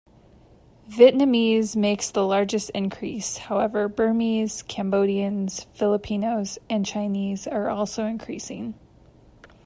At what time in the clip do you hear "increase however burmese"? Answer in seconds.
2.71-4.63